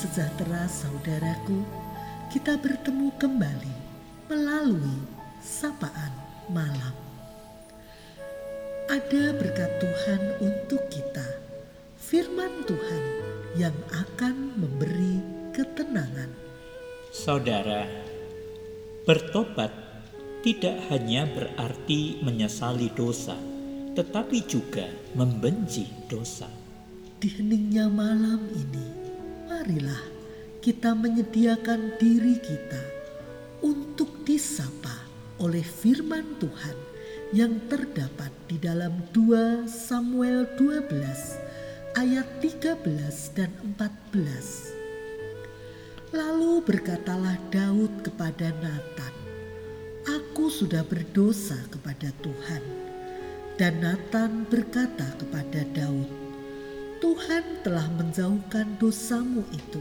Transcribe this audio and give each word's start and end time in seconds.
sejahtera 0.00 0.64
saudaraku, 0.64 1.60
kita 2.32 2.56
bertemu 2.56 3.12
kembali 3.20 3.76
melalui 4.32 4.96
sapaan 5.44 6.08
malam. 6.48 6.96
Ada 8.88 9.36
berkat 9.36 9.68
Tuhan 9.76 10.22
untuk 10.40 10.80
kita, 10.88 11.28
firman 12.00 12.64
Tuhan 12.64 13.04
yang 13.60 13.76
akan 13.92 14.56
memberi 14.56 15.20
ketenangan. 15.52 16.32
Saudara, 17.12 17.84
bertobat 19.04 19.68
tidak 20.40 20.80
hanya 20.88 21.28
berarti 21.28 22.24
menyesali 22.24 22.88
dosa, 22.96 23.36
tetapi 23.92 24.48
juga 24.48 24.88
membenci 25.12 25.84
dosa. 26.08 26.48
Di 27.20 27.28
heningnya 27.36 27.84
malam 27.92 28.48
ini, 28.48 28.99
marilah 29.50 30.06
kita 30.62 30.94
menyediakan 30.94 31.98
diri 31.98 32.38
kita 32.38 32.78
untuk 33.66 34.22
disapa 34.22 35.10
oleh 35.42 35.66
firman 35.66 36.38
Tuhan 36.38 36.78
yang 37.34 37.58
terdapat 37.66 38.30
di 38.46 38.62
dalam 38.62 38.94
2 39.10 39.66
Samuel 39.66 40.46
12 40.54 41.98
ayat 41.98 42.30
13 42.38 42.78
dan 43.34 43.50
14. 43.74 46.14
Lalu 46.14 46.62
berkatalah 46.62 47.34
Daud 47.50 48.06
kepada 48.06 48.54
Nathan, 48.62 49.14
Aku 50.06 50.46
sudah 50.46 50.86
berdosa 50.86 51.58
kepada 51.74 52.14
Tuhan. 52.22 52.62
Dan 53.58 53.82
Nathan 53.82 54.46
berkata 54.46 55.10
kepada 55.18 55.66
Daud, 55.74 56.19
Tuhan 57.00 57.64
telah 57.64 57.88
menjauhkan 57.96 58.76
dosamu 58.76 59.40
itu. 59.56 59.80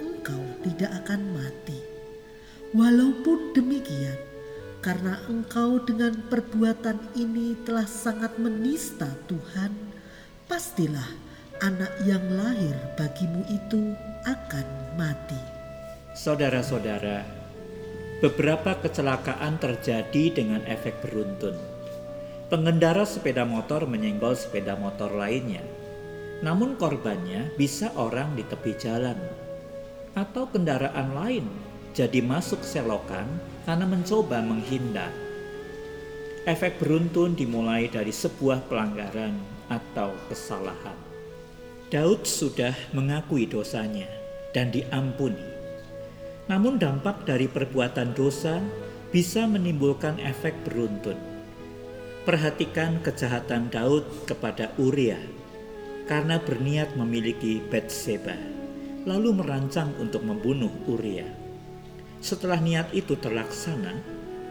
Engkau 0.00 0.40
tidak 0.64 1.04
akan 1.04 1.36
mati. 1.36 1.76
Walaupun 2.72 3.52
demikian, 3.52 4.16
karena 4.80 5.20
engkau 5.28 5.84
dengan 5.84 6.16
perbuatan 6.32 6.96
ini 7.12 7.52
telah 7.68 7.84
sangat 7.84 8.40
menista 8.40 9.12
Tuhan, 9.28 9.68
pastilah 10.48 11.12
anak 11.60 11.92
yang 12.08 12.24
lahir 12.32 12.72
bagimu 12.96 13.44
itu 13.52 13.92
akan 14.24 14.66
mati. 14.96 15.36
Saudara-saudara, 16.16 17.20
beberapa 18.24 18.80
kecelakaan 18.80 19.60
terjadi 19.60 20.24
dengan 20.32 20.64
efek 20.64 21.04
beruntun. 21.04 21.52
Pengendara 22.48 23.04
sepeda 23.04 23.44
motor 23.44 23.84
menyenggol 23.84 24.32
sepeda 24.32 24.72
motor 24.80 25.12
lainnya. 25.12 25.62
Namun 26.40 26.80
korbannya 26.80 27.52
bisa 27.60 27.92
orang 27.96 28.32
di 28.32 28.44
tepi 28.44 28.72
jalan 28.80 29.16
atau 30.16 30.48
kendaraan 30.48 31.12
lain 31.12 31.46
jadi 31.92 32.24
masuk 32.24 32.64
selokan 32.64 33.28
karena 33.68 33.84
mencoba 33.84 34.40
menghindar. 34.40 35.12
Efek 36.48 36.80
beruntun 36.80 37.36
dimulai 37.36 37.92
dari 37.92 38.10
sebuah 38.10 38.64
pelanggaran 38.66 39.36
atau 39.68 40.16
kesalahan. 40.32 40.96
Daud 41.92 42.24
sudah 42.24 42.72
mengakui 42.96 43.44
dosanya 43.44 44.08
dan 44.56 44.72
diampuni. 44.72 45.44
Namun 46.48 46.80
dampak 46.80 47.28
dari 47.28 47.46
perbuatan 47.46 48.16
dosa 48.16 48.58
bisa 49.12 49.44
menimbulkan 49.44 50.18
efek 50.22 50.54
beruntun 50.66 51.30
Perhatikan 52.20 53.00
kejahatan 53.00 53.72
Daud 53.72 54.04
kepada 54.28 54.76
Uriah 54.76 55.39
karena 56.10 56.42
berniat 56.42 56.98
memiliki 56.98 57.62
Betseba, 57.70 58.34
lalu 59.06 59.30
merancang 59.30 59.94
untuk 60.02 60.26
membunuh 60.26 60.74
Uriah. 60.90 61.30
Setelah 62.18 62.58
niat 62.58 62.90
itu 62.90 63.14
terlaksana, 63.14 63.94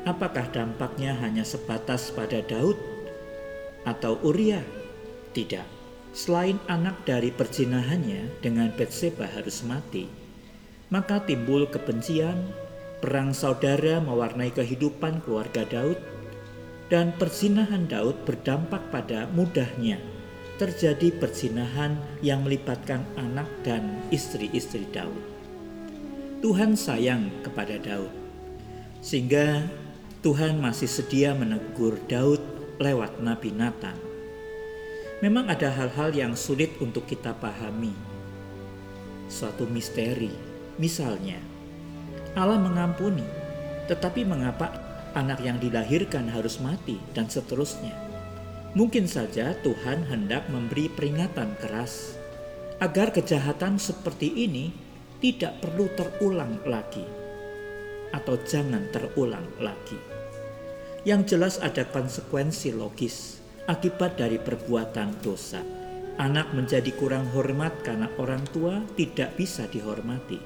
apakah 0.07 0.47
dampaknya 0.55 1.19
hanya 1.19 1.43
sebatas 1.43 2.15
pada 2.15 2.39
Daud 2.39 2.79
atau 3.83 4.15
Uriah? 4.23 4.63
Tidak. 5.35 5.67
Selain 6.15 6.57
anak 6.71 7.03
dari 7.03 7.27
perjinahannya 7.29 8.39
dengan 8.39 8.71
Betseba 8.71 9.27
harus 9.27 9.59
mati, 9.67 10.07
maka 10.87 11.21
timbul 11.27 11.67
kebencian, 11.67 12.55
perang 13.03 13.35
saudara 13.35 13.99
mewarnai 13.99 14.55
kehidupan 14.55 15.21
keluarga 15.27 15.67
Daud, 15.67 15.99
dan 16.87 17.11
persinahan 17.19 17.85
Daud 17.85 18.25
berdampak 18.25 18.89
pada 18.89 19.29
mudahnya 19.29 20.18
terjadi 20.59 21.15
persinahan 21.15 21.95
yang 22.19 22.43
melibatkan 22.43 23.07
anak 23.15 23.47
dan 23.63 24.03
istri-istri 24.11 24.83
Daud. 24.91 25.23
Tuhan 26.43 26.75
sayang 26.75 27.31
kepada 27.47 27.79
Daud, 27.79 28.11
sehingga 28.99 29.63
Tuhan 30.19 30.59
masih 30.59 30.91
sedia 30.91 31.31
menegur 31.31 31.95
Daud 32.11 32.43
lewat 32.75 33.23
Nabi 33.23 33.55
Nathan. 33.55 33.95
Memang 35.23 35.47
ada 35.47 35.71
hal-hal 35.71 36.11
yang 36.11 36.35
sulit 36.35 36.75
untuk 36.83 37.07
kita 37.07 37.31
pahami. 37.39 37.95
Suatu 39.31 39.63
misteri, 39.67 40.31
misalnya 40.75 41.39
Allah 42.35 42.59
mengampuni, 42.59 43.23
tetapi 43.87 44.27
mengapa 44.27 44.75
anak 45.15 45.39
yang 45.43 45.59
dilahirkan 45.59 46.27
harus 46.31 46.59
mati, 46.59 46.99
dan 47.11 47.27
seterusnya. 47.27 48.08
Mungkin 48.77 49.09
saja 49.09 49.57
Tuhan 49.65 50.05
hendak 50.05 50.45
memberi 50.53 50.93
peringatan 50.93 51.57
keras 51.57 52.13
agar 52.77 53.09
kejahatan 53.09 53.81
seperti 53.81 54.29
ini 54.45 54.69
tidak 55.17 55.57
perlu 55.57 55.89
terulang 55.97 56.61
lagi, 56.69 57.03
atau 58.13 58.37
jangan 58.45 58.85
terulang 58.93 59.49
lagi. 59.57 59.97
Yang 61.01 61.35
jelas, 61.35 61.55
ada 61.57 61.81
konsekuensi 61.89 62.69
logis 62.77 63.41
akibat 63.65 64.21
dari 64.21 64.37
perbuatan 64.37 65.17
dosa. 65.25 65.65
Anak 66.19 66.51
menjadi 66.51 66.91
kurang 66.93 67.25
hormat 67.31 67.73
karena 67.81 68.11
orang 68.21 68.43
tua 68.51 68.83
tidak 68.93 69.33
bisa 69.39 69.65
dihormati. 69.65 70.37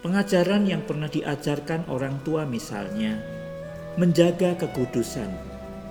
Pengajaran 0.00 0.64
yang 0.64 0.82
pernah 0.82 1.06
diajarkan 1.12 1.86
orang 1.92 2.24
tua, 2.24 2.48
misalnya, 2.48 3.20
menjaga 4.00 4.56
kekudusan 4.56 5.49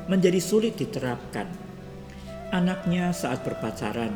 menjadi 0.09 0.41
sulit 0.41 0.73
diterapkan. 0.73 1.45
Anaknya 2.49 3.13
saat 3.13 3.45
berpacaran 3.45 4.09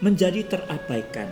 menjadi 0.00 0.44
terabaikan, 0.48 1.28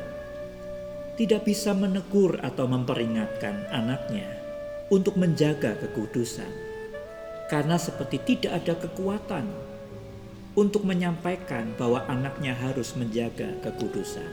tidak 1.16 1.48
bisa 1.48 1.72
menegur 1.72 2.36
atau 2.44 2.68
memperingatkan 2.68 3.64
anaknya 3.72 4.28
untuk 4.92 5.16
menjaga 5.16 5.76
kekudusan, 5.80 6.48
karena 7.48 7.80
seperti 7.80 8.20
tidak 8.24 8.60
ada 8.60 8.74
kekuatan 8.76 9.48
untuk 10.56 10.84
menyampaikan 10.84 11.72
bahwa 11.80 12.04
anaknya 12.08 12.52
harus 12.56 12.92
menjaga 12.92 13.52
kekudusan. 13.64 14.28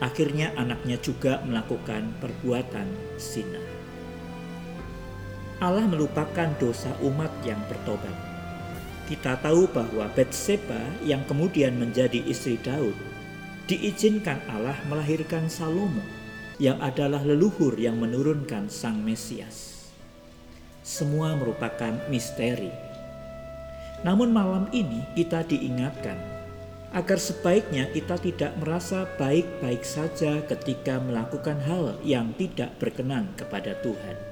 Akhirnya, 0.00 0.52
anaknya 0.56 0.96
juga 1.00 1.44
melakukan 1.44 2.16
perbuatan 2.24 2.88
zina. 3.20 3.77
Allah 5.58 5.90
melupakan 5.90 6.54
dosa 6.62 6.94
umat 7.02 7.34
yang 7.42 7.58
bertobat. 7.66 8.14
Kita 9.10 9.34
tahu 9.42 9.66
bahwa 9.66 10.06
Betseba 10.14 10.78
yang 11.02 11.26
kemudian 11.26 11.74
menjadi 11.74 12.22
istri 12.30 12.62
Daud 12.62 12.94
diizinkan 13.66 14.38
Allah 14.46 14.78
melahirkan 14.86 15.50
Salomo 15.50 16.06
yang 16.62 16.78
adalah 16.78 17.26
leluhur 17.26 17.74
yang 17.74 17.98
menurunkan 17.98 18.70
Sang 18.70 19.02
Mesias. 19.02 19.90
Semua 20.86 21.34
merupakan 21.34 22.06
misteri. 22.06 22.70
Namun 24.06 24.30
malam 24.30 24.70
ini 24.70 25.02
kita 25.18 25.42
diingatkan 25.42 26.22
agar 26.94 27.18
sebaiknya 27.18 27.90
kita 27.90 28.14
tidak 28.22 28.54
merasa 28.62 29.10
baik-baik 29.18 29.82
saja 29.82 30.38
ketika 30.46 31.02
melakukan 31.02 31.58
hal 31.66 31.98
yang 32.06 32.30
tidak 32.38 32.78
berkenan 32.78 33.34
kepada 33.34 33.74
Tuhan 33.82 34.27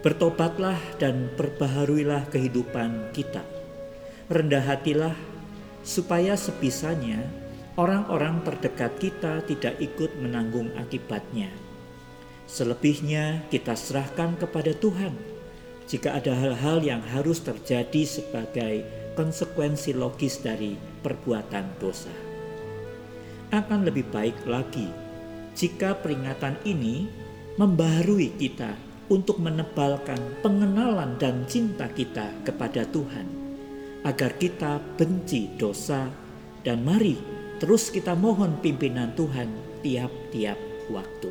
Bertobatlah 0.00 0.80
dan 0.96 1.28
perbaharuilah 1.36 2.32
kehidupan 2.32 3.12
kita. 3.12 3.44
Rendah 4.32 4.64
hatilah 4.64 5.12
supaya 5.84 6.40
sebisanya 6.40 7.20
orang-orang 7.76 8.40
terdekat 8.40 8.96
kita 8.96 9.44
tidak 9.44 9.76
ikut 9.76 10.08
menanggung 10.16 10.72
akibatnya. 10.80 11.52
Selebihnya 12.48 13.44
kita 13.52 13.76
serahkan 13.76 14.40
kepada 14.40 14.72
Tuhan. 14.72 15.12
Jika 15.84 16.16
ada 16.16 16.32
hal-hal 16.32 16.80
yang 16.80 17.04
harus 17.12 17.44
terjadi 17.44 18.00
sebagai 18.08 18.88
konsekuensi 19.20 19.92
logis 19.92 20.40
dari 20.40 20.80
perbuatan 21.04 21.76
dosa. 21.76 22.14
Akan 23.52 23.84
lebih 23.84 24.08
baik 24.08 24.48
lagi 24.48 24.88
jika 25.52 25.92
peringatan 25.98 26.56
ini 26.64 27.04
membaharui 27.60 28.32
kita 28.40 28.88
untuk 29.10 29.42
menebalkan 29.42 30.18
pengenalan 30.40 31.18
dan 31.18 31.42
cinta 31.50 31.90
kita 31.90 32.30
kepada 32.46 32.86
Tuhan, 32.88 33.26
agar 34.06 34.38
kita 34.38 34.78
benci 34.94 35.50
dosa, 35.58 36.06
dan 36.62 36.86
mari 36.86 37.18
terus 37.60 37.92
kita 37.92 38.16
mohon 38.16 38.56
pimpinan 38.64 39.12
Tuhan 39.18 39.50
tiap-tiap 39.84 40.56
waktu. 40.88 41.28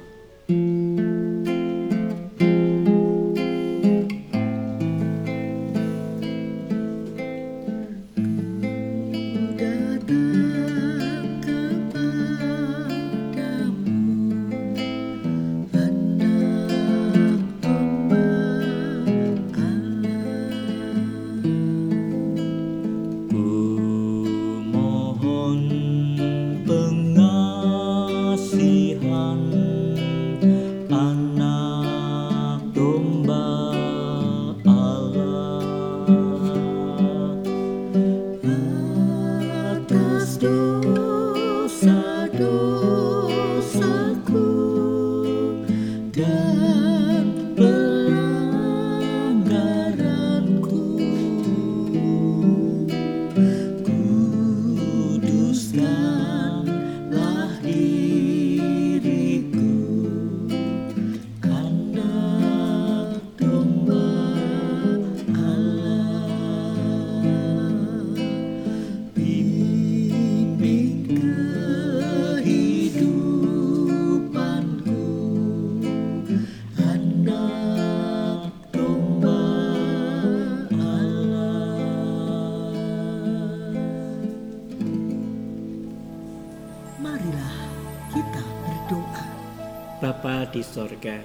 Di 90.49 90.65
sorga, 90.65 91.21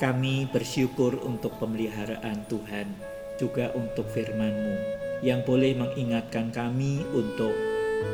kami 0.00 0.48
bersyukur 0.48 1.20
untuk 1.28 1.60
pemeliharaan 1.60 2.48
Tuhan, 2.48 2.88
juga 3.36 3.68
untuk 3.76 4.08
firman-Mu 4.08 4.76
yang 5.20 5.44
boleh 5.44 5.76
mengingatkan 5.76 6.48
kami 6.48 7.04
untuk 7.12 7.52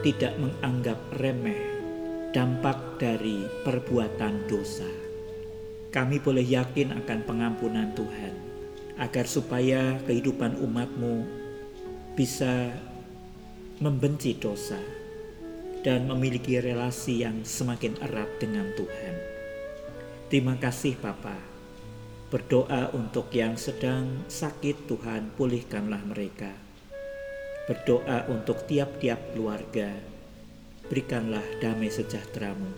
tidak 0.02 0.34
menganggap 0.34 0.98
remeh 1.22 1.62
dampak 2.34 2.98
dari 2.98 3.46
perbuatan 3.62 4.50
dosa. 4.50 4.90
Kami 5.94 6.18
boleh 6.18 6.42
yakin 6.42 6.98
akan 7.06 7.20
pengampunan 7.22 7.94
Tuhan, 7.94 8.34
agar 8.98 9.30
supaya 9.30 9.94
kehidupan 10.10 10.58
umat-Mu 10.58 11.22
bisa 12.18 12.74
membenci 13.78 14.34
dosa 14.34 14.82
dan 15.86 16.10
memiliki 16.10 16.58
relasi 16.58 17.22
yang 17.22 17.46
semakin 17.46 17.94
erat 18.02 18.42
dengan 18.42 18.66
Tuhan. 18.74 19.35
Terima 20.26 20.58
kasih 20.58 20.98
Papa. 20.98 21.38
Berdoa 22.34 22.90
untuk 22.98 23.30
yang 23.30 23.54
sedang 23.54 24.26
sakit 24.26 24.90
Tuhan 24.90 25.30
pulihkanlah 25.38 26.02
mereka. 26.02 26.50
Berdoa 27.70 28.26
untuk 28.26 28.66
tiap-tiap 28.66 29.22
keluarga. 29.30 29.94
Berikanlah 30.90 31.46
damai 31.62 31.94
sejahteramu. 31.94 32.74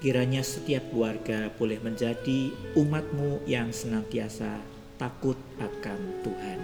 Kiranya 0.00 0.40
setiap 0.40 0.88
keluarga 0.88 1.52
boleh 1.60 1.76
menjadi 1.84 2.56
umatmu 2.72 3.44
yang 3.44 3.76
senantiasa 3.76 4.56
takut 4.96 5.36
akan 5.60 6.00
Tuhan. 6.24 6.60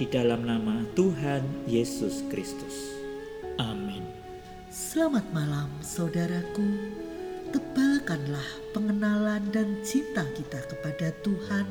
Di 0.00 0.08
dalam 0.08 0.48
nama 0.48 0.80
Tuhan 0.96 1.68
Yesus 1.68 2.24
Kristus. 2.32 2.88
Amin. 3.60 4.00
Selamat 4.72 5.28
malam 5.36 5.68
saudaraku 5.84 6.64
tebalkanlah 8.04 8.50
pengenalan 8.76 9.40
dan 9.48 9.80
cinta 9.80 10.28
kita 10.36 10.60
kepada 10.68 11.08
Tuhan 11.24 11.64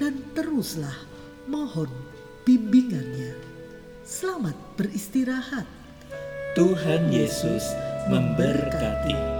dan 0.00 0.16
teruslah 0.32 1.04
mohon 1.44 1.92
bimbingannya. 2.48 3.36
Selamat 4.00 4.56
beristirahat. 4.80 5.68
Tuhan 6.56 7.12
Yesus 7.12 7.60
memberkati. 8.08 9.35